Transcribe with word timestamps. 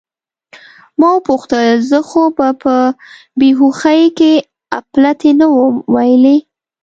ما 0.99 1.09
وپوښتل: 1.15 1.65
زه 1.89 1.99
خو 2.07 2.23
به 2.37 2.47
په 2.61 2.75
بې 3.39 3.49
هوښۍ 3.57 4.03
کې 4.17 4.33
اپلتې 4.79 5.31
نه 5.39 5.47
وم 5.55 5.75
ویلي؟ 5.93 6.37